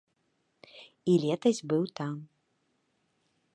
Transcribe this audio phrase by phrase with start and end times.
[1.13, 2.13] І летась быў там.